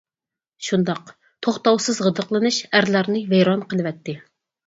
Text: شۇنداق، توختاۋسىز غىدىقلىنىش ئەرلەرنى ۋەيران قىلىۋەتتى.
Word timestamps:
شۇنداق، 0.67 1.11
توختاۋسىز 1.47 1.99
غىدىقلىنىش 2.05 2.59
ئەرلەرنى 2.79 3.21
ۋەيران 3.35 3.65
قىلىۋەتتى. 3.75 4.19